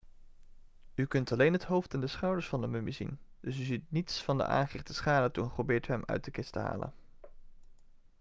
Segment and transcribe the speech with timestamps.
[0.95, 3.91] u kunt alleen het hoofd en de schouders van de mummie zien dus u ziet
[3.91, 6.93] niets van de aangerichte schade toen geprobeerd werd hem uit de kist te halen